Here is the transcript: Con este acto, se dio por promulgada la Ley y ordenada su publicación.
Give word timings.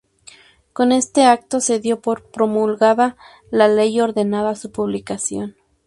Con 0.73 0.91
este 0.93 1.25
acto, 1.25 1.59
se 1.59 1.79
dio 1.79 2.01
por 2.01 2.23
promulgada 2.31 3.17
la 3.51 3.67
Ley 3.67 3.97
y 3.97 4.01
ordenada 4.01 4.55
su 4.55 4.71
publicación. 4.71 5.55